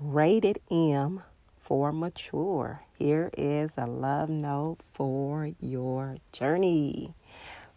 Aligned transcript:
rated 0.00 0.58
M 0.70 1.22
for 1.56 1.92
mature. 1.92 2.80
Here 2.98 3.30
is 3.36 3.74
a 3.76 3.86
love 3.86 4.28
note 4.28 4.78
for 4.92 5.50
your 5.60 6.16
journey. 6.32 7.14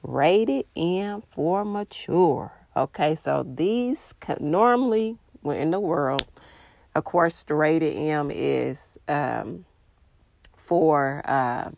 Rated 0.04 0.66
M 0.76 1.24
for 1.28 1.64
mature. 1.64 2.52
Okay, 2.76 3.16
so 3.16 3.44
these 3.44 4.14
normally 4.40 5.18
in 5.44 5.72
the 5.72 5.80
world, 5.80 6.26
of 6.96 7.04
course, 7.04 7.44
the 7.44 7.56
rated 7.56 7.96
M 7.96 8.32
is 8.32 8.98
um, 9.08 9.66
for 10.56 11.22
uh, 11.26 11.72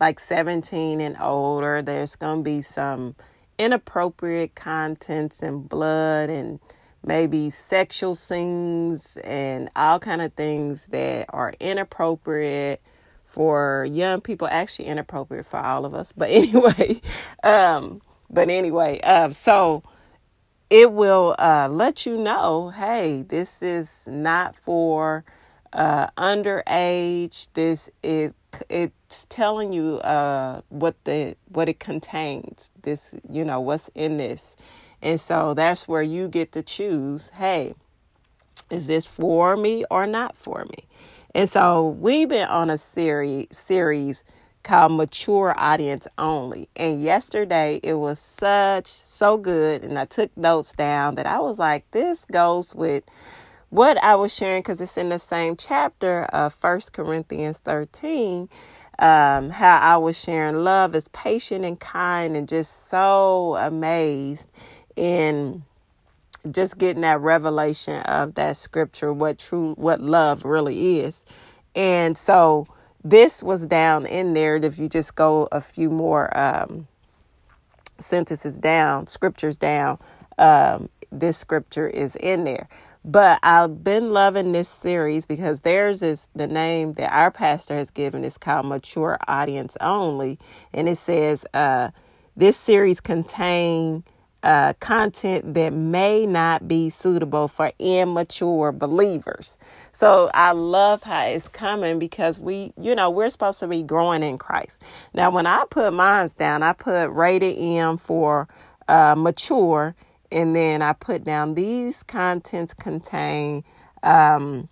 like 0.00 0.20
17 0.20 1.00
and 1.00 1.16
older. 1.20 1.82
There's 1.82 2.16
going 2.16 2.38
to 2.38 2.44
be 2.44 2.62
some 2.62 3.16
inappropriate 3.58 4.54
contents 4.54 5.42
and 5.42 5.68
blood 5.68 6.30
and 6.30 6.60
maybe 7.08 7.48
sexual 7.50 8.14
scenes 8.14 9.16
and 9.24 9.70
all 9.74 9.98
kind 9.98 10.22
of 10.22 10.32
things 10.34 10.88
that 10.88 11.26
are 11.30 11.54
inappropriate 11.58 12.82
for 13.24 13.88
young 13.90 14.20
people 14.20 14.46
actually 14.50 14.86
inappropriate 14.86 15.46
for 15.46 15.58
all 15.58 15.86
of 15.86 15.94
us 15.94 16.12
but 16.16 16.28
anyway 16.30 17.00
um 17.44 18.02
but 18.30 18.50
anyway 18.50 19.00
um 19.00 19.32
so 19.32 19.82
it 20.70 20.92
will 20.92 21.34
uh 21.38 21.66
let 21.70 22.04
you 22.04 22.16
know 22.16 22.70
hey 22.70 23.22
this 23.28 23.62
is 23.62 24.06
not 24.12 24.54
for 24.54 25.24
uh 25.72 26.08
underage 26.18 27.48
this 27.54 27.90
is 28.02 28.34
it's 28.70 29.26
telling 29.30 29.72
you 29.72 29.96
uh 30.00 30.60
what 30.68 30.94
the 31.04 31.34
what 31.48 31.70
it 31.70 31.80
contains 31.80 32.70
this 32.82 33.14
you 33.30 33.44
know 33.44 33.60
what's 33.60 33.88
in 33.94 34.18
this 34.18 34.56
and 35.02 35.20
so 35.20 35.54
that's 35.54 35.88
where 35.88 36.02
you 36.02 36.28
get 36.28 36.52
to 36.52 36.62
choose 36.62 37.30
hey, 37.30 37.74
is 38.70 38.86
this 38.86 39.06
for 39.06 39.56
me 39.56 39.84
or 39.90 40.06
not 40.06 40.36
for 40.36 40.64
me? 40.64 40.84
And 41.34 41.48
so 41.48 41.88
we've 41.90 42.28
been 42.28 42.48
on 42.48 42.70
a 42.70 42.78
series 42.78 43.46
series 43.50 44.24
called 44.62 44.92
Mature 44.92 45.54
Audience 45.56 46.06
Only. 46.18 46.68
And 46.76 47.02
yesterday 47.02 47.80
it 47.82 47.94
was 47.94 48.18
such 48.18 48.86
so 48.88 49.36
good 49.38 49.84
and 49.84 49.98
I 49.98 50.04
took 50.06 50.36
notes 50.36 50.72
down 50.72 51.14
that 51.16 51.26
I 51.26 51.38
was 51.40 51.58
like 51.58 51.90
this 51.92 52.24
goes 52.26 52.74
with 52.74 53.04
what 53.70 54.02
I 54.02 54.14
was 54.16 54.34
sharing 54.34 54.62
because 54.62 54.80
it's 54.80 54.96
in 54.96 55.10
the 55.10 55.18
same 55.18 55.56
chapter 55.56 56.24
of 56.24 56.54
First 56.54 56.92
Corinthians 56.92 57.58
13 57.60 58.48
um, 58.98 59.50
how 59.50 59.78
I 59.78 59.96
was 59.98 60.20
sharing 60.20 60.64
love 60.64 60.94
is 60.94 61.08
patient 61.08 61.64
and 61.64 61.78
kind 61.78 62.36
and 62.36 62.48
just 62.48 62.88
so 62.88 63.56
amazed 63.56 64.50
in 64.98 65.62
just 66.50 66.78
getting 66.78 67.02
that 67.02 67.20
revelation 67.20 68.02
of 68.02 68.34
that 68.34 68.56
scripture, 68.56 69.12
what 69.12 69.38
true, 69.38 69.74
what 69.74 70.00
love 70.00 70.44
really 70.44 70.98
is. 70.98 71.24
And 71.74 72.18
so 72.18 72.66
this 73.04 73.42
was 73.42 73.66
down 73.66 74.06
in 74.06 74.34
there. 74.34 74.56
If 74.56 74.78
you 74.78 74.88
just 74.88 75.14
go 75.14 75.48
a 75.52 75.60
few 75.60 75.90
more 75.90 76.36
um, 76.36 76.88
sentences 77.98 78.58
down, 78.58 79.06
scriptures 79.06 79.56
down, 79.56 79.98
um, 80.38 80.88
this 81.10 81.38
scripture 81.38 81.88
is 81.88 82.16
in 82.16 82.44
there. 82.44 82.68
But 83.04 83.38
I've 83.42 83.82
been 83.82 84.12
loving 84.12 84.52
this 84.52 84.68
series 84.68 85.24
because 85.24 85.60
theirs 85.60 86.02
is 86.02 86.28
the 86.34 86.46
name 86.46 86.94
that 86.94 87.12
our 87.12 87.30
pastor 87.30 87.74
has 87.74 87.90
given. 87.90 88.24
It's 88.24 88.36
called 88.36 88.66
Mature 88.66 89.18
Audience 89.26 89.76
Only. 89.80 90.38
And 90.74 90.88
it 90.88 90.96
says, 90.96 91.46
uh, 91.54 91.90
this 92.36 92.56
series 92.56 93.00
contain 93.00 94.04
uh, 94.42 94.72
content 94.80 95.54
that 95.54 95.72
may 95.72 96.26
not 96.26 96.68
be 96.68 96.90
suitable 96.90 97.48
for 97.48 97.72
immature 97.78 98.72
believers. 98.72 99.58
So 99.92 100.30
I 100.32 100.52
love 100.52 101.02
how 101.02 101.24
it's 101.26 101.48
coming 101.48 101.98
because 101.98 102.38
we, 102.38 102.72
you 102.80 102.94
know, 102.94 103.10
we're 103.10 103.30
supposed 103.30 103.58
to 103.60 103.66
be 103.66 103.82
growing 103.82 104.22
in 104.22 104.38
Christ. 104.38 104.82
Now, 105.12 105.30
when 105.30 105.46
I 105.46 105.64
put 105.70 105.92
mines 105.92 106.34
down, 106.34 106.62
I 106.62 106.72
put 106.72 107.10
rated 107.10 107.56
M 107.58 107.96
for 107.96 108.48
uh, 108.86 109.14
mature, 109.16 109.94
and 110.30 110.54
then 110.54 110.82
I 110.82 110.92
put 110.92 111.24
down 111.24 111.54
these 111.54 112.02
contents 112.02 112.74
contain 112.74 113.64
um, 114.02 114.68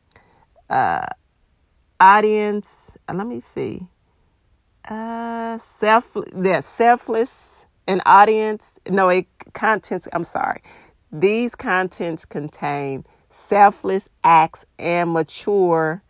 uh, 0.70 1.06
audience. 1.98 2.96
Uh, 3.08 3.14
let 3.14 3.26
me 3.26 3.40
see. 3.40 3.88
Uh, 4.88 5.58
self, 5.58 6.16
yeah, 6.40 6.60
selfless 6.60 7.65
an 7.86 8.02
audience, 8.06 8.78
no, 8.90 9.08
it 9.08 9.26
contents, 9.54 10.08
I'm 10.12 10.24
sorry. 10.24 10.62
These 11.12 11.54
contents 11.54 12.24
contain 12.24 13.04
selfless 13.30 14.08
acts 14.24 14.66
and 14.78 15.12
mature. 15.12 16.02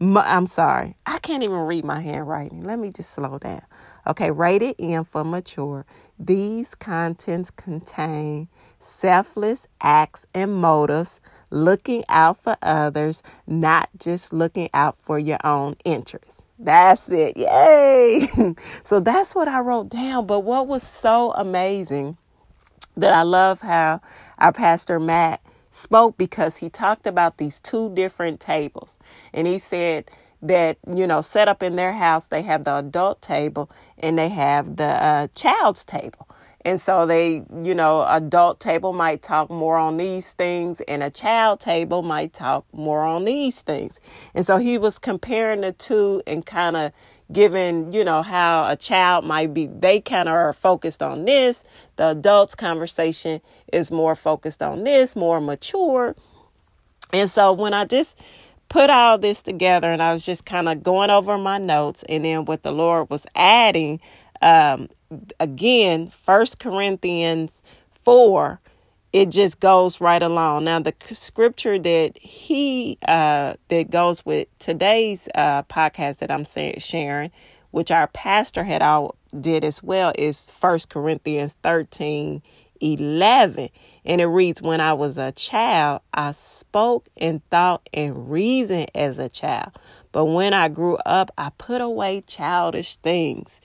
I'm 0.00 0.46
sorry. 0.46 0.96
I 1.06 1.18
can't 1.20 1.42
even 1.42 1.56
read 1.56 1.84
my 1.84 2.00
handwriting. 2.00 2.60
Let 2.62 2.78
me 2.78 2.90
just 2.92 3.10
slow 3.10 3.38
down. 3.38 3.62
Okay, 4.06 4.30
rated 4.30 4.76
M 4.78 5.04
for 5.04 5.24
mature. 5.24 5.86
These 6.18 6.74
contents 6.74 7.50
contain 7.50 8.48
selfless 8.78 9.66
acts 9.80 10.26
and 10.34 10.54
motives, 10.54 11.20
looking 11.50 12.04
out 12.08 12.36
for 12.38 12.56
others, 12.62 13.22
not 13.46 13.88
just 13.98 14.32
looking 14.32 14.68
out 14.74 14.96
for 14.96 15.18
your 15.18 15.38
own 15.44 15.76
interests. 15.84 16.46
That's 16.58 17.08
it. 17.08 17.36
Yay. 17.36 18.28
so 18.82 19.00
that's 19.00 19.34
what 19.34 19.48
I 19.48 19.60
wrote 19.60 19.88
down. 19.90 20.26
But 20.26 20.40
what 20.40 20.66
was 20.66 20.82
so 20.82 21.32
amazing 21.32 22.16
that 22.96 23.12
I 23.12 23.22
love 23.22 23.60
how 23.60 24.00
our 24.38 24.52
pastor 24.52 24.98
Matt 24.98 25.40
spoke 25.70 26.16
because 26.16 26.56
he 26.56 26.70
talked 26.70 27.06
about 27.06 27.36
these 27.38 27.60
two 27.60 27.94
different 27.94 28.40
tables. 28.40 28.98
And 29.32 29.46
he 29.46 29.58
said 29.58 30.10
that, 30.42 30.78
you 30.94 31.06
know, 31.06 31.20
set 31.20 31.48
up 31.48 31.62
in 31.62 31.76
their 31.76 31.92
house, 31.92 32.28
they 32.28 32.42
have 32.42 32.64
the 32.64 32.76
adult 32.76 33.20
table 33.20 33.70
and 33.98 34.18
they 34.18 34.30
have 34.30 34.76
the 34.76 34.84
uh, 34.84 35.28
child's 35.34 35.84
table. 35.84 36.26
And 36.66 36.80
so 36.80 37.06
they, 37.06 37.44
you 37.62 37.76
know, 37.76 38.04
adult 38.08 38.58
table 38.58 38.92
might 38.92 39.22
talk 39.22 39.50
more 39.50 39.76
on 39.76 39.98
these 39.98 40.34
things 40.34 40.80
and 40.82 41.00
a 41.00 41.10
child 41.10 41.60
table 41.60 42.02
might 42.02 42.32
talk 42.32 42.64
more 42.72 43.04
on 43.04 43.24
these 43.24 43.62
things. 43.62 44.00
And 44.34 44.44
so 44.44 44.56
he 44.56 44.76
was 44.76 44.98
comparing 44.98 45.60
the 45.60 45.70
two 45.70 46.22
and 46.26 46.44
kind 46.44 46.76
of 46.76 46.90
giving, 47.30 47.92
you 47.92 48.02
know, 48.02 48.20
how 48.20 48.68
a 48.68 48.74
child 48.74 49.24
might 49.24 49.54
be, 49.54 49.68
they 49.68 50.00
kind 50.00 50.28
of 50.28 50.34
are 50.34 50.52
focused 50.52 51.04
on 51.04 51.24
this. 51.24 51.64
The 51.94 52.08
adult's 52.08 52.56
conversation 52.56 53.40
is 53.72 53.92
more 53.92 54.16
focused 54.16 54.60
on 54.60 54.82
this, 54.82 55.14
more 55.14 55.40
mature. 55.40 56.16
And 57.12 57.30
so 57.30 57.52
when 57.52 57.74
I 57.74 57.84
just 57.84 58.20
put 58.68 58.90
all 58.90 59.18
this 59.18 59.40
together 59.40 59.92
and 59.92 60.02
I 60.02 60.12
was 60.12 60.26
just 60.26 60.44
kind 60.44 60.68
of 60.68 60.82
going 60.82 61.10
over 61.10 61.38
my 61.38 61.58
notes 61.58 62.02
and 62.08 62.24
then 62.24 62.44
what 62.44 62.64
the 62.64 62.72
Lord 62.72 63.08
was 63.08 63.24
adding, 63.36 64.00
um, 64.42 64.88
again, 65.40 66.08
First 66.08 66.58
Corinthians 66.58 67.62
4, 67.92 68.60
it 69.12 69.30
just 69.30 69.60
goes 69.60 70.00
right 70.00 70.22
along. 70.22 70.64
Now, 70.64 70.80
the 70.80 70.94
scripture 71.12 71.78
that 71.78 72.18
he, 72.18 72.98
uh, 73.06 73.54
that 73.68 73.90
goes 73.90 74.24
with 74.26 74.48
today's 74.58 75.28
uh, 75.34 75.62
podcast 75.64 76.18
that 76.18 76.30
I'm 76.30 76.44
sharing, 76.78 77.30
which 77.70 77.90
our 77.90 78.08
pastor 78.08 78.64
had 78.64 78.82
all 78.82 79.16
did 79.40 79.64
as 79.64 79.82
well, 79.82 80.12
is 80.16 80.50
First 80.50 80.90
Corinthians 80.90 81.56
13, 81.62 82.42
11. 82.80 83.68
And 84.04 84.20
it 84.20 84.26
reads, 84.26 84.62
When 84.62 84.80
I 84.80 84.92
was 84.92 85.18
a 85.18 85.32
child, 85.32 86.02
I 86.12 86.32
spoke 86.32 87.08
and 87.16 87.42
thought 87.50 87.88
and 87.92 88.30
reasoned 88.30 88.90
as 88.94 89.18
a 89.18 89.28
child. 89.28 89.72
But 90.12 90.26
when 90.26 90.54
I 90.54 90.68
grew 90.68 90.96
up, 91.04 91.30
I 91.36 91.50
put 91.58 91.80
away 91.80 92.22
childish 92.26 92.96
things. 92.96 93.60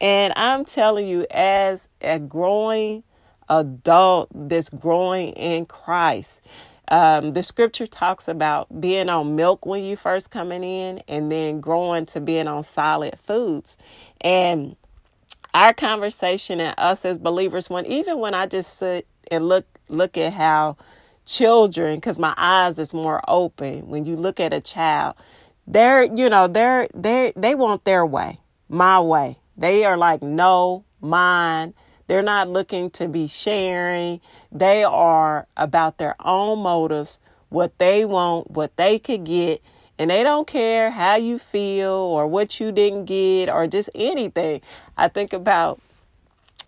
And 0.00 0.32
I'm 0.36 0.64
telling 0.64 1.06
you, 1.06 1.26
as 1.30 1.88
a 2.00 2.18
growing 2.18 3.02
adult 3.48 4.28
that's 4.34 4.70
growing 4.70 5.30
in 5.34 5.66
Christ, 5.66 6.40
um, 6.88 7.32
the 7.32 7.42
scripture 7.42 7.86
talks 7.86 8.26
about 8.26 8.80
being 8.80 9.08
on 9.08 9.36
milk 9.36 9.64
when 9.64 9.84
you 9.84 9.96
first 9.96 10.30
coming 10.30 10.64
in 10.64 11.00
and 11.06 11.30
then 11.30 11.60
growing 11.60 12.06
to 12.06 12.20
being 12.20 12.48
on 12.48 12.64
solid 12.64 13.16
foods. 13.22 13.78
And 14.22 14.76
our 15.54 15.72
conversation 15.72 16.60
and 16.60 16.74
us 16.78 17.04
as 17.04 17.18
believers, 17.18 17.70
when 17.70 17.86
even 17.86 18.18
when 18.18 18.34
I 18.34 18.46
just 18.46 18.78
sit 18.78 19.06
and 19.30 19.48
look 19.48 19.66
look 19.88 20.16
at 20.16 20.32
how 20.32 20.76
children, 21.24 21.96
because 21.96 22.18
my 22.18 22.34
eyes 22.36 22.78
is 22.78 22.92
more 22.92 23.20
open, 23.28 23.88
when 23.88 24.04
you 24.04 24.16
look 24.16 24.40
at 24.40 24.52
a 24.52 24.60
child, 24.60 25.14
they're 25.66 26.04
you 26.04 26.28
know 26.28 26.46
they're 26.48 26.88
they 26.94 27.32
they 27.36 27.54
want 27.54 27.84
their 27.84 28.04
way, 28.06 28.38
my 28.68 29.00
way. 29.00 29.38
They 29.60 29.84
are 29.84 29.96
like, 29.98 30.22
no, 30.22 30.84
mine. 31.02 31.74
They're 32.06 32.22
not 32.22 32.48
looking 32.48 32.90
to 32.92 33.06
be 33.06 33.28
sharing. 33.28 34.20
They 34.50 34.82
are 34.82 35.46
about 35.56 35.98
their 35.98 36.16
own 36.18 36.60
motives, 36.60 37.20
what 37.50 37.78
they 37.78 38.04
want, 38.04 38.50
what 38.50 38.76
they 38.76 38.98
could 38.98 39.24
get. 39.24 39.62
And 39.98 40.10
they 40.10 40.22
don't 40.22 40.46
care 40.46 40.90
how 40.90 41.16
you 41.16 41.38
feel 41.38 41.92
or 41.92 42.26
what 42.26 42.58
you 42.58 42.72
didn't 42.72 43.04
get 43.04 43.50
or 43.50 43.66
just 43.66 43.90
anything. 43.94 44.62
I 44.96 45.08
think 45.08 45.34
about 45.34 45.78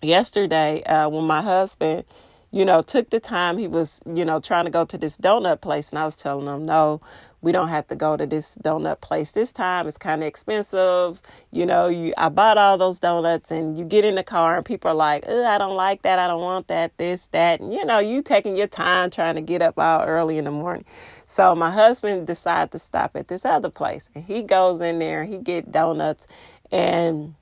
yesterday 0.02 0.82
uh, 0.82 1.08
when 1.08 1.24
my 1.24 1.40
husband, 1.40 2.04
you 2.50 2.66
know, 2.66 2.82
took 2.82 3.08
the 3.08 3.18
time. 3.18 3.56
He 3.56 3.66
was, 3.66 4.02
you 4.06 4.26
know, 4.26 4.38
trying 4.38 4.66
to 4.66 4.70
go 4.70 4.84
to 4.84 4.98
this 4.98 5.16
donut 5.16 5.62
place, 5.62 5.90
and 5.90 5.98
I 5.98 6.04
was 6.04 6.16
telling 6.16 6.46
him, 6.46 6.66
no, 6.66 7.00
we 7.42 7.50
don't 7.50 7.68
have 7.68 7.88
to 7.88 7.96
go 7.96 8.16
to 8.16 8.24
this 8.24 8.56
donut 8.62 9.00
place 9.00 9.32
this 9.32 9.52
time. 9.52 9.88
It's 9.88 9.98
kind 9.98 10.22
of 10.22 10.28
expensive. 10.28 11.20
You 11.50 11.66
know, 11.66 11.88
you 11.88 12.14
I 12.16 12.28
bought 12.28 12.56
all 12.56 12.78
those 12.78 13.00
donuts 13.00 13.50
and 13.50 13.76
you 13.76 13.84
get 13.84 14.04
in 14.04 14.14
the 14.14 14.22
car 14.22 14.56
and 14.56 14.64
people 14.64 14.92
are 14.92 14.94
like, 14.94 15.28
I 15.28 15.58
don't 15.58 15.76
like 15.76 16.02
that. 16.02 16.20
I 16.20 16.28
don't 16.28 16.40
want 16.40 16.68
that, 16.68 16.96
this, 16.98 17.26
that. 17.28 17.60
And, 17.60 17.74
you 17.74 17.84
know, 17.84 17.98
you 17.98 18.22
taking 18.22 18.56
your 18.56 18.68
time 18.68 19.10
trying 19.10 19.34
to 19.34 19.40
get 19.40 19.60
up 19.60 19.76
all 19.76 20.04
early 20.04 20.38
in 20.38 20.44
the 20.44 20.52
morning. 20.52 20.84
So 21.26 21.54
my 21.56 21.72
husband 21.72 22.28
decided 22.28 22.70
to 22.72 22.78
stop 22.78 23.16
at 23.16 23.26
this 23.26 23.44
other 23.44 23.70
place 23.70 24.08
and 24.14 24.24
he 24.24 24.42
goes 24.42 24.80
in 24.80 25.00
there, 25.00 25.24
he 25.24 25.38
get 25.38 25.72
donuts 25.72 26.28
and 26.70 27.34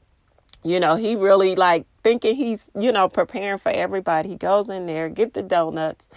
you 0.63 0.79
know, 0.79 0.97
he 0.97 1.17
really 1.17 1.55
like 1.55 1.87
thinking 2.03 2.37
he's, 2.37 2.71
you 2.79 2.93
know, 2.93 3.09
preparing 3.09 3.59
for 3.59 3.71
everybody. 3.73 4.29
He 4.29 4.37
goes 4.37 4.69
in 4.69 4.87
there, 4.87 5.09
get 5.09 5.33
the 5.33 5.43
donuts 5.43 6.11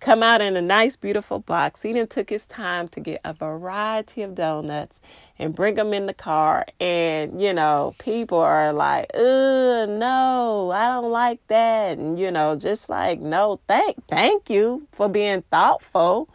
come 0.00 0.22
out 0.22 0.40
in 0.40 0.56
a 0.56 0.62
nice, 0.62 0.96
beautiful 0.96 1.40
box. 1.40 1.82
He 1.82 1.92
then 1.92 2.06
took 2.06 2.30
his 2.30 2.46
time 2.46 2.88
to 2.88 3.00
get 3.00 3.20
a 3.24 3.32
variety 3.32 4.22
of 4.22 4.34
donuts 4.34 5.00
and 5.38 5.54
bring 5.54 5.74
them 5.74 5.92
in 5.92 6.06
the 6.06 6.14
car. 6.14 6.66
And, 6.80 7.40
you 7.40 7.52
know, 7.52 7.94
people 7.98 8.38
are 8.38 8.72
like, 8.72 9.10
ugh, 9.14 9.88
no, 9.88 10.70
I 10.72 10.88
don't 10.88 11.10
like 11.10 11.46
that. 11.48 11.98
And, 11.98 12.18
you 12.18 12.30
know, 12.30 12.56
just 12.56 12.88
like, 12.88 13.20
no, 13.20 13.60
thank, 13.66 14.06
thank 14.06 14.48
you 14.48 14.86
for 14.92 15.08
being 15.08 15.42
thoughtful 15.50 16.28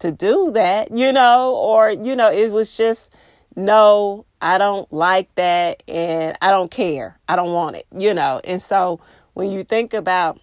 to 0.00 0.10
do 0.10 0.50
that, 0.52 0.90
you 0.96 1.12
know, 1.12 1.54
or, 1.54 1.90
you 1.90 2.16
know, 2.16 2.30
it 2.30 2.50
was 2.50 2.76
just, 2.76 3.12
no, 3.56 4.26
I 4.40 4.58
don't 4.58 4.92
like 4.92 5.32
that 5.36 5.82
and 5.88 6.36
I 6.42 6.50
don't 6.50 6.70
care. 6.70 7.18
I 7.28 7.36
don't 7.36 7.52
want 7.52 7.76
it, 7.76 7.86
you 7.96 8.12
know. 8.12 8.40
And 8.44 8.60
so 8.60 9.00
when 9.34 9.50
you 9.50 9.64
think 9.64 9.94
about 9.94 10.40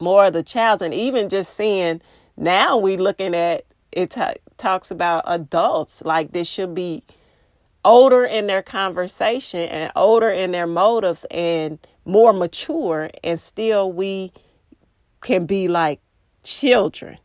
more 0.00 0.26
of 0.26 0.32
the 0.32 0.42
child 0.42 0.82
and 0.82 0.94
even 0.94 1.28
just 1.28 1.56
seeing 1.56 2.00
now 2.36 2.76
we 2.76 2.96
looking 2.96 3.34
at 3.34 3.64
it 3.92 4.10
t- 4.10 4.22
talks 4.56 4.90
about 4.90 5.24
adults 5.26 6.02
like 6.04 6.32
this 6.32 6.48
should 6.48 6.74
be 6.74 7.02
older 7.84 8.24
in 8.24 8.46
their 8.46 8.62
conversation 8.62 9.60
and 9.60 9.92
older 9.96 10.30
in 10.30 10.52
their 10.52 10.66
motives 10.66 11.24
and 11.30 11.78
more 12.04 12.32
mature 12.32 13.10
and 13.24 13.40
still 13.40 13.90
we 13.90 14.32
can 15.22 15.46
be 15.46 15.68
like 15.68 16.00
children. 16.42 17.18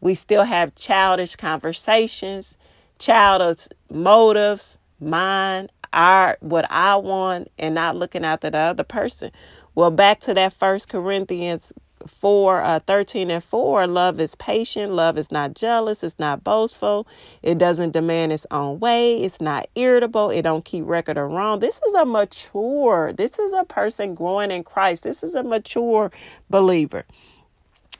We 0.00 0.14
still 0.14 0.44
have 0.44 0.74
childish 0.74 1.36
conversations 1.36 2.58
childish 2.98 3.66
motives 3.90 4.78
mine 5.00 5.66
our 5.92 6.36
what 6.40 6.64
i 6.70 6.94
want 6.94 7.48
and 7.58 7.74
not 7.74 7.96
looking 7.96 8.24
after 8.24 8.48
the 8.48 8.58
other 8.58 8.84
person. 8.84 9.30
Well 9.74 9.90
back 9.90 10.20
to 10.20 10.34
that 10.34 10.52
first 10.52 10.88
corinthians 10.88 11.72
4 12.08 12.62
uh, 12.62 12.78
13 12.80 13.30
and 13.30 13.42
4 13.42 13.86
love 13.86 14.20
is 14.20 14.34
patient 14.34 14.92
love 14.92 15.18
is 15.18 15.30
not 15.30 15.54
jealous 15.54 16.02
it's 16.02 16.18
not 16.18 16.44
boastful 16.44 17.06
it 17.42 17.58
doesn't 17.58 17.92
demand 17.92 18.32
its 18.32 18.46
own 18.50 18.80
way 18.80 19.22
it's 19.22 19.40
not 19.40 19.66
irritable 19.74 20.30
it 20.30 20.42
don't 20.42 20.64
keep 20.64 20.84
record 20.86 21.18
of 21.18 21.30
wrong. 21.30 21.60
This 21.60 21.80
is 21.86 21.94
a 21.94 22.04
mature 22.04 23.12
this 23.12 23.38
is 23.38 23.52
a 23.52 23.64
person 23.64 24.14
growing 24.14 24.50
in 24.50 24.64
christ 24.64 25.04
this 25.04 25.22
is 25.22 25.34
a 25.34 25.42
mature 25.42 26.10
believer. 26.50 27.04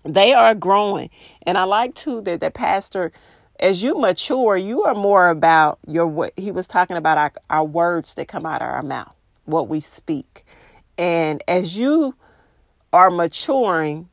They 0.04 0.32
are 0.32 0.54
growing. 0.54 1.10
And 1.46 1.56
i 1.58 1.64
like 1.64 1.94
too 1.94 2.20
that 2.22 2.40
the 2.40 2.50
pastor 2.50 3.12
as 3.60 3.82
you 3.82 3.99
mature 3.99 4.56
you 4.56 4.82
are 4.82 4.94
more 4.94 5.28
about 5.28 5.78
your 5.87 6.06
what 6.06 6.32
he 6.37 6.50
was 6.50 6.66
talking 6.66 6.96
about 6.96 7.19
our, 7.19 7.32
our 7.50 7.64
words 7.64 8.14
that 8.14 8.28
come 8.28 8.46
out 8.46 8.62
of 8.62 8.69
our 8.69 8.82
mouth 8.82 9.14
what 9.44 9.69
we 9.69 9.81
speak. 9.81 10.44
And 10.99 11.43
as 11.49 11.76
you 11.76 12.14
are 12.93 13.11
maturing, 13.11 14.09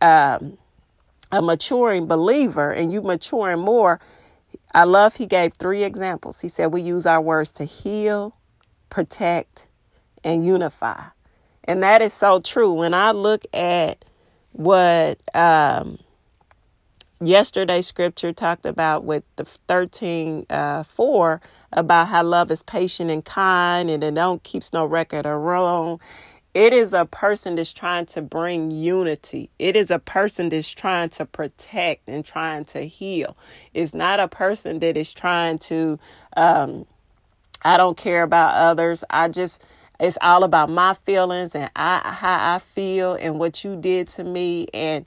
um, 0.00 0.58
a 1.32 1.42
maturing 1.42 2.06
believer, 2.06 2.72
and 2.72 2.92
you 2.92 3.02
maturing 3.02 3.60
more. 3.60 4.00
I 4.74 4.84
love 4.84 5.16
he 5.16 5.26
gave 5.26 5.54
three 5.54 5.84
examples. 5.84 6.40
He 6.40 6.48
said 6.48 6.72
we 6.72 6.82
use 6.82 7.06
our 7.06 7.20
words 7.20 7.52
to 7.52 7.64
heal, 7.64 8.36
protect, 8.88 9.66
and 10.24 10.44
unify. 10.44 11.02
And 11.64 11.82
that 11.82 12.02
is 12.02 12.12
so 12.12 12.40
true. 12.40 12.72
When 12.72 12.94
I 12.94 13.12
look 13.12 13.44
at 13.54 14.04
what 14.52 15.18
um, 15.34 15.98
yesterday's 17.20 17.86
scripture 17.86 18.32
talked 18.32 18.66
about 18.66 19.04
with 19.04 19.24
the 19.36 19.44
13 19.44 20.46
uh, 20.50 20.82
4 20.82 21.40
about 21.72 22.08
how 22.08 22.22
love 22.24 22.50
is 22.50 22.62
patient 22.62 23.10
and 23.10 23.24
kind 23.24 23.90
and 23.90 24.02
it 24.02 24.14
don't 24.14 24.42
keeps 24.42 24.72
no 24.72 24.84
record 24.84 25.26
of 25.26 25.40
wrong 25.40 26.00
it 26.52 26.72
is 26.72 26.92
a 26.92 27.04
person 27.04 27.54
that's 27.54 27.72
trying 27.72 28.06
to 28.06 28.22
bring 28.22 28.70
unity. 28.70 29.50
It 29.58 29.76
is 29.76 29.90
a 29.90 29.98
person 29.98 30.48
that's 30.48 30.68
trying 30.68 31.10
to 31.10 31.24
protect 31.24 32.08
and 32.08 32.24
trying 32.24 32.64
to 32.66 32.80
heal. 32.82 33.36
It's 33.72 33.94
not 33.94 34.18
a 34.18 34.26
person 34.26 34.80
that 34.80 34.96
is 34.96 35.12
trying 35.12 35.58
to, 35.60 35.98
um, 36.36 36.86
I 37.64 37.76
don't 37.76 37.96
care 37.96 38.24
about 38.24 38.54
others. 38.54 39.04
I 39.08 39.28
just, 39.28 39.64
it's 40.00 40.18
all 40.20 40.42
about 40.42 40.70
my 40.70 40.94
feelings 40.94 41.54
and 41.54 41.70
I, 41.76 42.00
how 42.04 42.54
I 42.54 42.58
feel 42.58 43.14
and 43.14 43.38
what 43.38 43.62
you 43.62 43.76
did 43.76 44.08
to 44.08 44.24
me. 44.24 44.66
And 44.74 45.06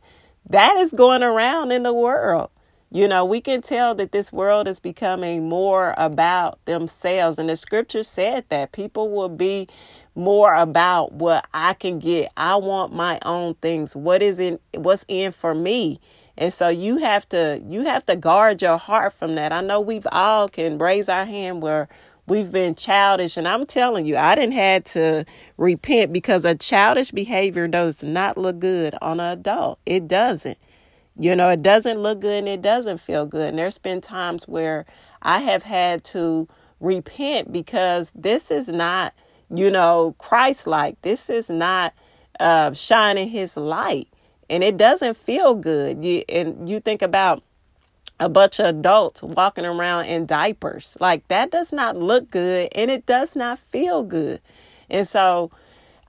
that 0.50 0.78
is 0.78 0.94
going 0.94 1.24
around 1.24 1.72
in 1.72 1.84
the 1.84 1.94
world. 1.94 2.52
You 2.90 3.08
know, 3.08 3.26
we 3.26 3.42
can 3.42 3.62
tell 3.62 3.96
that 3.96 4.12
this 4.12 4.32
world 4.32 4.68
is 4.68 4.80
becoming 4.80 5.50
more 5.50 5.96
about 5.98 6.64
themselves. 6.66 7.40
And 7.40 7.50
the 7.50 7.58
scripture 7.58 8.04
said 8.04 8.46
that 8.50 8.72
people 8.72 9.10
will 9.10 9.30
be 9.30 9.68
more 10.16 10.54
about 10.54 11.14
what 11.14 11.46
I 11.54 11.74
can 11.74 12.00
get. 12.00 12.32
I 12.38 12.56
want 12.56 12.94
my 12.94 13.20
own 13.24 13.56
things. 13.56 13.96
What 13.96 14.22
is 14.22 14.40
in 14.40 14.60
what's 14.76 15.06
in 15.08 15.32
for 15.32 15.56
me? 15.56 16.00
And 16.38 16.52
so 16.52 16.70
you 16.70 16.98
have 16.98 17.28
to 17.30 17.62
you 17.68 17.86
have 17.86 18.06
to 18.08 18.16
guard 18.16 18.62
your 18.62 18.78
heart 18.78 19.14
from 19.14 19.36
that. 19.36 19.52
I 19.52 19.62
know 19.62 19.80
we've 19.80 20.08
all 20.12 20.50
can 20.50 20.78
raise 20.78 21.10
our 21.10 21.26
hand 21.26 21.62
where 21.62 21.88
we've 22.26 22.52
been 22.52 22.76
childish 22.76 23.38
and 23.38 23.48
I'm 23.48 23.66
telling 23.66 24.06
you, 24.06 24.18
I 24.18 24.36
didn't 24.36 24.54
had 24.54 24.86
to 24.88 25.26
repent 25.58 26.14
because 26.14 26.46
a 26.46 26.56
childish 26.56 27.12
behavior 27.12 27.68
does 27.68 28.04
not 28.04 28.38
look 28.38 28.60
good 28.60 28.96
on 29.02 29.20
an 29.20 29.40
adult. 29.40 29.80
It 29.86 30.08
doesn't. 30.08 30.58
You 31.20 31.36
know, 31.36 31.50
it 31.50 31.62
doesn't 31.62 32.00
look 32.00 32.22
good 32.22 32.40
and 32.40 32.48
it 32.48 32.62
doesn't 32.62 33.00
feel 33.00 33.26
good. 33.26 33.50
And 33.50 33.60
there's 33.60 33.78
been 33.78 34.02
times 34.02 34.48
where 34.48 34.86
I 35.22 35.40
have 35.40 35.64
had 35.64 36.04
to 36.06 36.48
repent 36.80 37.52
because 37.52 38.12
this 38.16 38.50
is 38.50 38.70
not 38.70 39.14
you 39.50 39.70
know, 39.70 40.16
Christ 40.18 40.68
like. 40.68 41.02
This 41.02 41.30
is 41.30 41.50
not 41.50 41.94
uh, 42.40 42.74
shining 42.74 43.30
his 43.30 43.58
light. 43.58 44.08
And 44.50 44.64
it 44.64 44.78
doesn't 44.78 45.18
feel 45.18 45.56
good. 45.56 46.04
You, 46.04 46.24
and 46.30 46.68
you 46.70 46.80
think 46.80 47.02
about 47.02 47.44
a 48.20 48.30
bunch 48.30 48.60
of 48.60 48.68
adults 48.68 49.24
walking 49.24 49.66
around 49.66 50.06
in 50.06 50.26
diapers. 50.26 50.98
Like 51.00 51.28
that 51.28 51.52
does 51.52 51.74
not 51.74 51.98
look 51.98 52.30
good 52.30 52.70
and 52.74 52.92
it 52.92 53.06
does 53.06 53.36
not 53.36 53.60
feel 53.60 54.04
good. 54.04 54.40
And 54.90 55.08
so 55.08 55.52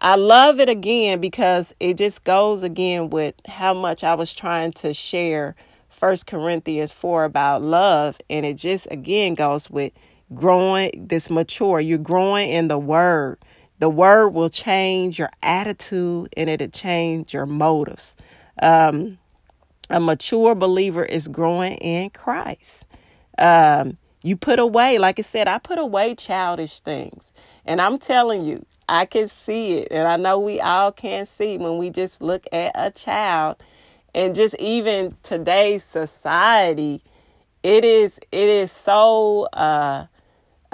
I 0.00 0.16
love 0.16 0.60
it 0.60 0.68
again 0.68 1.20
because 1.20 1.74
it 1.80 1.96
just 1.96 2.24
goes 2.24 2.62
again 2.62 3.10
with 3.10 3.34
how 3.46 3.72
much 3.74 4.04
I 4.04 4.14
was 4.14 4.34
trying 4.34 4.72
to 4.72 4.92
share 4.92 5.56
First 5.88 6.26
Corinthians 6.26 6.92
4 6.92 7.24
about 7.24 7.62
love. 7.62 8.20
And 8.28 8.44
it 8.44 8.54
just 8.54 8.86
again 8.90 9.34
goes 9.34 9.70
with 9.70 9.92
growing 10.34 10.90
this 11.08 11.30
mature. 11.30 11.80
You're 11.80 11.98
growing 11.98 12.50
in 12.50 12.68
the 12.68 12.78
word. 12.78 13.38
The 13.78 13.88
word 13.88 14.30
will 14.30 14.50
change 14.50 15.18
your 15.18 15.30
attitude 15.42 16.32
and 16.36 16.48
it'll 16.48 16.68
change 16.68 17.34
your 17.34 17.46
motives. 17.46 18.16
Um, 18.62 19.18
a 19.90 20.00
mature 20.00 20.54
believer 20.54 21.04
is 21.04 21.28
growing 21.28 21.74
in 21.74 22.10
Christ. 22.10 22.86
Um, 23.38 23.98
you 24.22 24.36
put 24.36 24.58
away, 24.58 24.98
like 24.98 25.18
I 25.18 25.22
said, 25.22 25.48
I 25.48 25.58
put 25.58 25.78
away 25.78 26.14
childish 26.14 26.80
things. 26.80 27.32
And 27.66 27.80
I'm 27.80 27.98
telling 27.98 28.44
you, 28.44 28.64
I 28.88 29.06
can 29.06 29.28
see 29.28 29.78
it. 29.78 29.88
And 29.90 30.06
I 30.06 30.16
know 30.16 30.38
we 30.38 30.60
all 30.60 30.92
can 30.92 31.26
see 31.26 31.58
when 31.58 31.78
we 31.78 31.90
just 31.90 32.22
look 32.22 32.46
at 32.52 32.72
a 32.74 32.90
child 32.90 33.56
and 34.14 34.34
just 34.34 34.54
even 34.60 35.12
today's 35.22 35.84
society, 35.84 37.02
it 37.62 37.84
is 37.84 38.18
it 38.30 38.48
is 38.48 38.70
so 38.70 39.48
uh, 39.52 40.06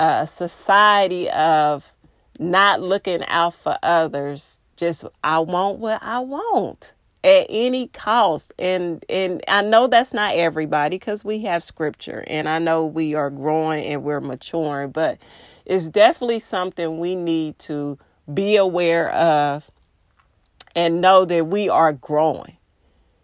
a 0.01 0.27
society 0.27 1.29
of 1.31 1.95
not 2.39 2.81
looking 2.81 3.23
out 3.27 3.55
for 3.55 3.79
others. 3.83 4.59
Just 4.77 5.05
I 5.23 5.41
want 5.41 5.79
what 5.79 6.03
I 6.03 6.21
want 6.21 6.95
at 7.23 7.47
any 7.51 7.89
cost 7.89 8.51
and 8.59 9.05
and 9.11 9.43
I 9.47 9.61
know 9.61 9.87
that's 9.87 10.15
not 10.15 10.37
everybody 10.37 10.99
cuz 10.99 11.23
we 11.23 11.41
have 11.43 11.63
scripture 11.63 12.25
and 12.27 12.49
I 12.49 12.59
know 12.59 12.87
we 12.87 13.15
are 13.15 13.29
growing 13.29 13.85
and 13.85 14.03
we're 14.03 14.23
maturing 14.23 14.91
but 14.91 15.19
it's 15.67 15.87
definitely 15.87 16.41
something 16.41 16.99
we 16.99 17.15
need 17.15 17.59
to 17.61 17.99
be 18.33 18.57
aware 18.57 19.13
of 19.13 19.71
and 20.75 21.03
know 21.03 21.27
that 21.27 21.47
we 21.47 21.69
are 21.69 21.93
growing. 21.93 22.57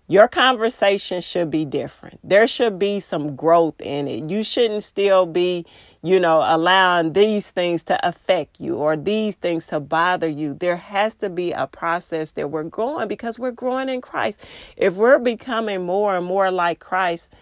Your 0.08 0.28
conversation 0.28 1.20
should 1.20 1.50
be 1.50 1.64
different. 1.64 2.20
There 2.22 2.46
should 2.46 2.78
be 2.78 3.00
some 3.00 3.34
growth 3.34 3.80
in 3.80 4.06
it. 4.06 4.30
You 4.30 4.44
shouldn't 4.44 4.84
still 4.84 5.26
be 5.26 5.64
you 6.06 6.20
know, 6.20 6.42
allowing 6.46 7.12
these 7.14 7.50
things 7.50 7.82
to 7.84 8.06
affect 8.06 8.60
you 8.60 8.76
or 8.76 8.96
these 8.96 9.36
things 9.36 9.66
to 9.68 9.80
bother 9.80 10.28
you. 10.28 10.54
There 10.54 10.76
has 10.76 11.16
to 11.16 11.28
be 11.28 11.52
a 11.52 11.66
process 11.66 12.32
that 12.32 12.50
we're 12.50 12.62
growing 12.62 13.08
because 13.08 13.38
we're 13.38 13.50
growing 13.50 13.88
in 13.88 14.00
Christ. 14.00 14.44
If 14.76 14.94
we're 14.94 15.18
becoming 15.18 15.84
more 15.84 16.16
and 16.16 16.24
more 16.24 16.50
like 16.50 16.78
Christ, 16.78 17.32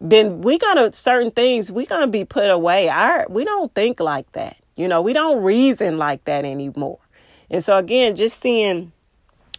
then 0.00 0.42
we 0.42 0.58
gonna 0.58 0.92
certain 0.92 1.30
things 1.30 1.72
we 1.72 1.86
gonna 1.86 2.06
be 2.06 2.24
put 2.24 2.50
away. 2.50 2.88
Our 2.88 3.26
we 3.30 3.44
don't 3.44 3.74
think 3.74 3.98
like 3.98 4.30
that. 4.32 4.58
You 4.76 4.88
know, 4.88 5.00
we 5.00 5.14
don't 5.14 5.42
reason 5.42 5.96
like 5.96 6.24
that 6.24 6.44
anymore. 6.44 6.98
And 7.50 7.64
so 7.64 7.78
again, 7.78 8.14
just 8.14 8.40
seeing 8.40 8.92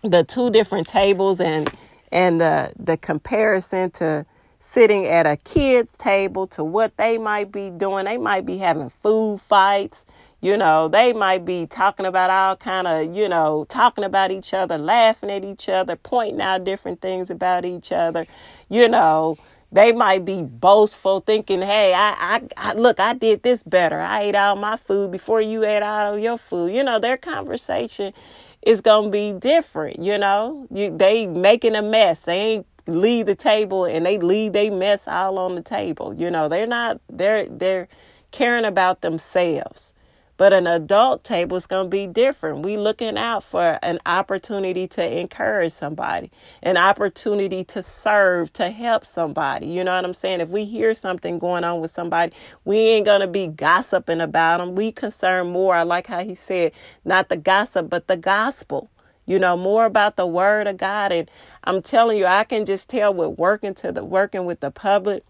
the 0.04 0.24
two 0.24 0.52
different 0.52 0.88
tables 0.88 1.42
and 1.42 1.70
and 2.12 2.40
the 2.40 2.72
the 2.78 2.98
comparison 2.98 3.90
to 3.92 4.26
sitting 4.60 5.06
at 5.06 5.26
a 5.26 5.38
kid's 5.38 5.98
table 5.98 6.48
to 6.48 6.64
what 6.64 6.98
they 6.98 7.18
might 7.18 7.52
be 7.52 7.70
doing. 7.70 8.06
They 8.06 8.18
might 8.18 8.46
be 8.46 8.58
having 8.58 8.90
food 8.90 9.42
fights. 9.42 10.06
You 10.42 10.56
know, 10.58 10.88
they 10.88 11.14
might 11.14 11.46
be 11.46 11.66
talking 11.66 12.06
about 12.06 12.30
all 12.30 12.56
kind 12.56 12.88
of, 12.88 13.16
you 13.16 13.28
know, 13.28 13.66
talking 13.70 14.04
about 14.04 14.32
each 14.32 14.54
other, 14.54 14.78
laughing 14.78 15.32
at 15.32 15.44
each 15.44 15.68
other, 15.68 15.96
pointing 15.96 16.42
out 16.42 16.64
different 16.64 17.02
things 17.02 17.32
about 17.32 17.66
each 17.66 17.92
other. 17.92 18.28
You 18.70 18.88
know, 18.88 19.38
they 19.72 19.92
might 19.92 20.26
be 20.26 20.44
boastful, 20.44 21.22
thinking, 21.22 21.62
"Hey, 21.62 21.94
I, 21.94 22.38
I, 22.38 22.42
I 22.56 22.74
look, 22.74 23.00
I 23.00 23.14
did 23.14 23.44
this 23.44 23.64
better. 23.64 24.00
I 24.00 24.22
ate 24.24 24.36
all 24.36 24.56
my 24.56 24.78
food 24.78 25.12
before 25.12 25.42
you 25.42 25.66
ate 25.66 25.84
all 25.84 26.18
your 26.18 26.38
food." 26.38 26.72
You 26.74 26.84
know, 26.84 27.00
their 27.00 27.18
conversation 27.18 28.14
is 28.62 28.82
gonna 28.82 29.10
be 29.10 29.34
different. 29.34 30.02
You 30.02 30.18
know, 30.18 30.68
you 30.72 30.96
they 30.96 31.26
making 31.26 31.76
a 31.76 31.82
mess. 31.82 32.22
They 32.22 32.34
ain't 32.34 32.68
leave 32.88 33.26
the 33.26 33.36
table 33.36 33.86
and 33.86 34.06
they 34.06 34.18
leave 34.18 34.54
they 34.54 34.70
mess 34.70 35.08
all 35.08 35.40
on 35.40 35.56
the 35.56 35.62
table. 35.62 36.14
You 36.14 36.32
know, 36.32 36.48
they're 36.48 36.68
not 36.68 37.00
they're 37.10 37.48
they're 37.48 37.88
caring 38.32 38.66
about 38.66 39.02
themselves. 39.02 39.94
But 40.38 40.54
an 40.54 40.68
adult 40.68 41.24
table 41.24 41.58
is 41.58 41.66
going 41.66 41.86
to 41.86 41.90
be 41.90 42.06
different. 42.06 42.60
We 42.60 42.78
looking 42.78 43.18
out 43.18 43.44
for 43.44 43.80
an 43.82 44.00
opportunity 44.06 44.88
to 44.90 45.20
encourage 45.20 45.74
somebody, 45.74 46.32
an 46.62 46.78
opportunity 46.78 47.64
to 47.66 47.82
serve, 47.82 48.54
to 48.54 48.70
help 48.70 49.04
somebody. 49.04 49.66
You 49.66 49.84
know 49.84 49.96
what 49.96 50.06
I'm 50.06 50.14
saying? 50.14 50.42
If 50.42 50.50
we 50.50 50.66
hear 50.66 50.94
something 50.94 51.40
going 51.40 51.64
on 51.64 51.82
with 51.82 51.90
somebody, 51.90 52.34
we 52.66 52.78
ain't 52.78 53.06
going 53.06 53.22
to 53.22 53.28
be 53.28 53.48
gossiping 53.48 54.22
about 54.22 54.60
them. 54.60 54.76
We 54.76 54.92
concern 54.92 55.48
more. 55.48 55.74
I 55.74 55.82
like 55.82 56.06
how 56.06 56.24
he 56.24 56.36
said, 56.36 56.72
not 57.04 57.30
the 57.30 57.38
gossip, 57.38 57.90
but 57.90 58.06
the 58.06 58.18
gospel 58.18 58.92
you 59.28 59.38
know, 59.38 59.56
more 59.56 59.86
about 59.86 60.16
the 60.16 60.26
word 60.26 60.66
of 60.66 60.78
God. 60.78 61.12
And 61.12 61.30
I'm 61.64 61.84
telling 61.84 62.18
you, 62.18 62.26
I 62.26 62.44
can 62.46 62.66
just 62.66 62.90
tell 62.90 63.14
with 63.14 63.38
working 63.38 63.76
to 63.76 63.92
the 63.92 64.04
working 64.04 64.46
with 64.46 64.62
the 64.62 64.72
public. 64.72 65.24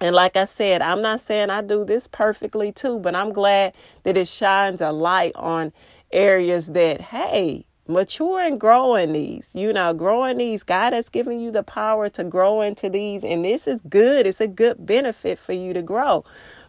And 0.00 0.14
like 0.14 0.36
I 0.36 0.44
said, 0.44 0.82
I'm 0.82 1.00
not 1.00 1.20
saying 1.20 1.48
I 1.48 1.62
do 1.62 1.84
this 1.84 2.08
perfectly 2.08 2.72
too, 2.72 2.98
but 2.98 3.14
I'm 3.14 3.32
glad 3.32 3.72
that 4.02 4.16
it 4.16 4.26
shines 4.26 4.80
a 4.80 4.90
light 4.90 5.32
on 5.36 5.72
areas 6.10 6.72
that, 6.72 7.00
hey, 7.00 7.64
mature 7.86 8.40
and 8.40 8.60
grow 8.60 8.96
in 8.96 9.12
these. 9.12 9.54
You 9.54 9.72
know, 9.72 9.94
grow 9.94 10.24
in 10.24 10.38
these. 10.38 10.64
God 10.64 10.92
has 10.92 11.08
given 11.08 11.40
you 11.40 11.52
the 11.52 11.62
power 11.62 12.08
to 12.10 12.24
grow 12.24 12.62
into 12.62 12.90
these. 12.90 13.22
And 13.22 13.44
this 13.44 13.68
is 13.68 13.80
good. 13.82 14.26
It's 14.26 14.40
a 14.40 14.48
good 14.48 14.84
benefit 14.84 15.38
for 15.38 15.52
you 15.52 15.72
to 15.72 15.82
grow. 15.82 16.24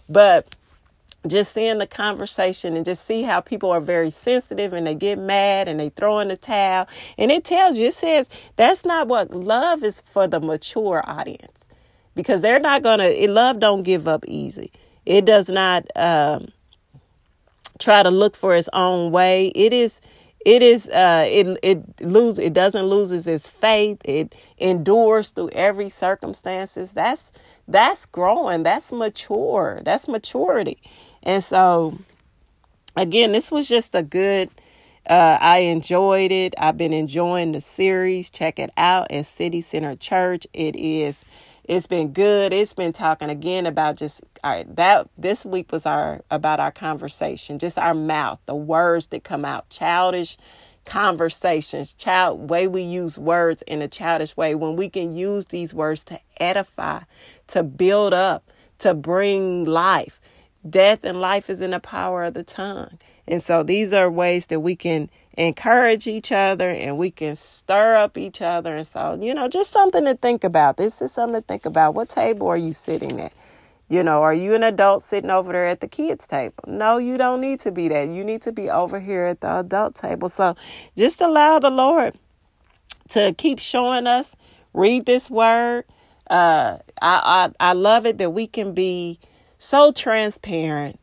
But 0.08 0.56
just 1.28 1.54
seeing 1.54 1.78
the 1.78 1.88
conversation 1.88 2.76
and 2.76 2.86
just 2.86 3.06
see 3.06 3.24
how 3.24 3.40
people 3.40 3.72
are 3.72 3.80
very 3.82 4.10
sensitive 4.10 4.74
and 4.74 4.86
they 4.88 4.96
get 4.96 5.18
mad 5.18 5.68
and 5.68 5.80
they 5.80 5.90
throw 5.90 6.20
in 6.20 6.28
the 6.28 6.38
towel. 6.38 6.88
And 7.18 7.32
it 7.32 7.44
tells 7.46 7.78
you, 7.78 7.88
it 7.88 7.94
says 7.94 8.30
that's 8.58 8.86
not 8.86 9.08
what 9.08 9.32
love 9.34 9.84
is 9.84 10.02
for 10.02 10.28
the 10.28 10.40
mature 10.40 11.04
audience 11.06 11.68
because 12.16 12.42
they're 12.42 12.60
not 12.60 12.84
going 12.84 13.00
to, 13.00 13.32
love 13.32 13.60
don't 13.60 13.84
give 13.84 14.08
up 14.08 14.26
easy. 14.28 14.72
It 15.06 15.26
does 15.26 15.50
not 15.50 15.86
um, 15.96 16.50
try 17.80 18.04
to 18.04 18.12
look 18.12 18.36
for 18.36 18.56
its 18.56 18.70
own 18.74 19.12
way. 19.12 19.48
It 19.56 19.74
is, 19.74 20.02
it 20.46 20.62
is, 20.62 20.90
uh, 20.90 21.26
it, 21.28 21.58
it 21.64 22.02
lose, 22.02 22.40
it 22.40 22.54
doesn't 22.54 22.86
loses 22.86 23.28
its 23.28 23.50
faith. 23.50 24.02
It 24.06 24.36
endures 24.58 25.32
through 25.32 25.50
every 25.50 25.90
circumstances. 25.90 26.94
That's, 26.94 27.32
that's 27.68 28.06
growing. 28.06 28.64
That's 28.64 28.92
mature. 28.92 29.82
That's 29.84 30.08
maturity. 30.08 30.82
And 31.24 31.44
so, 31.44 31.98
again, 32.96 33.32
this 33.32 33.52
was 33.52 33.68
just 33.68 33.96
a 33.96 34.04
good. 34.04 34.50
Uh, 35.10 35.38
I 35.40 35.60
enjoyed 35.60 36.32
it. 36.32 36.54
I've 36.58 36.78
been 36.78 36.94
enjoying 36.94 37.52
the 37.52 37.62
series. 37.62 38.30
Check 38.30 38.60
it 38.60 38.70
out 38.78 39.12
at 39.12 39.26
City 39.26 39.62
Center 39.62 39.96
Church. 39.96 40.48
It 40.54 40.76
is. 40.76 41.26
It's 41.66 41.88
been 41.88 42.12
good. 42.12 42.54
It's 42.54 42.74
been 42.74 42.94
talking 42.94 43.30
again 43.30 43.66
about 43.66 43.96
just 43.96 44.22
our, 44.44 44.64
that. 44.64 45.10
This 45.18 45.46
week 45.46 45.72
was 45.72 45.86
our 45.86 46.22
about 46.30 46.60
our 46.60 46.72
conversation, 46.72 47.60
just 47.60 47.78
our 47.78 47.94
mouth, 47.94 48.40
the 48.46 48.56
words 48.56 49.08
that 49.08 49.24
come 49.24 49.46
out, 49.46 49.70
childish 49.70 50.38
conversations, 50.86 51.94
child 51.94 52.50
way 52.50 52.68
we 52.68 52.82
use 52.82 53.18
words 53.18 53.62
in 53.64 53.82
a 53.82 53.88
childish 53.88 54.36
way. 54.36 54.56
When 54.56 54.76
we 54.76 54.90
can 54.90 55.16
use 55.16 55.48
these 55.48 55.74
words 55.74 56.04
to 56.06 56.20
edify, 56.38 57.02
to 57.48 57.64
build 57.64 58.14
up, 58.14 58.50
to 58.80 58.94
bring 58.94 59.66
life, 59.66 60.20
Death 60.68 61.04
and 61.04 61.20
life 61.20 61.50
is 61.50 61.62
in 61.62 61.72
the 61.72 61.80
power 61.80 62.24
of 62.24 62.34
the 62.34 62.44
tongue. 62.44 62.98
And 63.28 63.42
so 63.42 63.64
these 63.64 63.94
are 63.94 64.10
ways 64.10 64.48
that 64.48 64.60
we 64.60 64.76
can 64.76 65.10
encourage 65.38 66.08
each 66.08 66.32
other 66.32 66.70
and 66.70 66.98
we 66.98 67.12
can 67.12 67.36
stir 67.36 67.96
up 67.96 68.18
each 68.18 68.42
other. 68.42 68.76
And 68.76 68.88
so, 68.88 69.18
you 69.22 69.34
know, 69.34 69.48
just 69.48 69.72
something 69.72 70.06
to 70.06 70.16
think 70.16 70.44
about. 70.44 70.78
This 70.78 71.02
is 71.02 71.12
something 71.12 71.42
to 71.42 71.46
think 71.46 71.66
about. 71.66 71.96
What 71.96 72.10
table 72.10 72.48
are 72.48 72.58
you 72.58 72.74
sitting 72.74 73.20
at? 73.20 73.34
You 73.90 74.04
know, 74.04 74.22
are 74.22 74.34
you 74.34 74.56
an 74.56 74.64
adult 74.64 75.02
sitting 75.02 75.30
over 75.30 75.52
there 75.52 75.68
at 75.68 75.82
the 75.82 75.88
kids' 75.88 76.26
table? 76.26 76.64
No, 76.66 76.98
you 76.98 77.18
don't 77.18 77.42
need 77.42 77.60
to 77.62 77.72
be 77.72 77.90
that. 77.90 78.10
You 78.10 78.24
need 78.24 78.42
to 78.44 78.52
be 78.52 78.70
over 78.70 79.00
here 79.00 79.26
at 79.26 79.42
the 79.42 79.60
adult 79.60 79.96
table. 79.96 80.30
So 80.30 80.56
just 80.98 81.22
allow 81.22 81.60
the 81.60 81.70
Lord 81.70 82.18
to 83.10 83.34
keep 83.38 83.60
showing 83.60 84.08
us, 84.08 84.36
read 84.74 85.06
this 85.06 85.30
word. 85.30 85.86
Uh, 86.30 86.78
I, 87.02 87.52
I, 87.60 87.70
I 87.70 87.74
love 87.74 88.06
it 88.06 88.18
that 88.18 88.32
we 88.32 88.48
can 88.48 88.74
be 88.74 89.20
so 89.64 89.94
transparent, 89.94 91.00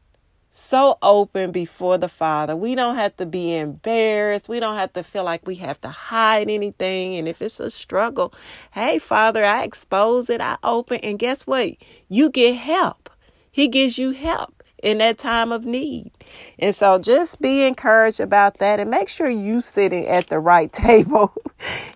so 0.51 0.99
open 1.01 1.51
before 1.51 1.97
the 1.97 2.09
Father. 2.09 2.55
We 2.55 2.75
don't 2.75 2.97
have 2.97 3.17
to 3.17 3.25
be 3.25 3.57
embarrassed. 3.57 4.51
We 4.51 4.61
don't 4.61 4.77
have 4.77 4.93
to 4.93 5.03
feel 5.03 5.25
like 5.25 5.47
we 5.47 5.55
have 5.57 5.81
to 5.81 5.89
hide 5.89 6.51
anything. 6.51 7.17
And 7.17 7.27
if 7.27 7.41
it's 7.41 7.59
a 7.59 7.71
struggle, 7.71 8.35
hey, 8.73 8.99
Father, 8.99 9.45
I 9.45 9.63
expose 9.63 10.29
it, 10.29 10.43
I 10.43 10.59
open, 10.63 11.01
and 11.03 11.19
guess 11.19 11.47
what? 11.47 11.73
You 12.09 12.29
get 12.29 12.55
help. 12.57 13.09
He 13.51 13.67
gives 13.67 13.97
you 13.97 14.11
help 14.11 14.63
in 14.83 14.99
that 14.99 15.19
time 15.19 15.53
of 15.53 15.65
need. 15.65 16.11
And 16.59 16.75
so 16.75 16.99
just 16.99 17.41
be 17.41 17.65
encouraged 17.65 18.21
about 18.21 18.59
that 18.59 18.81
and 18.81 18.91
make 18.91 19.09
sure 19.09 19.29
you 19.29 19.61
sitting 19.61 20.07
at 20.07 20.29
the 20.29 20.39
right 20.39 20.73
table 20.73 21.33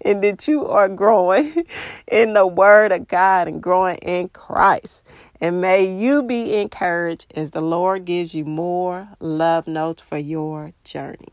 and 0.05 0.23
that 0.23 0.47
you 0.49 0.67
are 0.67 0.89
growing 0.89 1.67
in 2.09 2.33
the 2.33 2.47
word 2.47 2.93
of 2.93 3.09
God 3.09 3.49
and 3.49 3.63
growing 3.63 3.97
in 3.99 4.29
Christ. 4.31 5.11
And 5.41 5.61
may 5.61 5.85
you 5.85 6.23
be 6.23 6.55
encouraged 6.57 7.33
as 7.37 7.53
the 7.53 7.61
Lord 7.61 8.05
gives 8.05 8.35
you 8.35 8.45
more 8.45 9.09
love 9.21 9.67
notes 9.67 10.03
for 10.03 10.19
your 10.19 10.73
journey. 10.85 11.33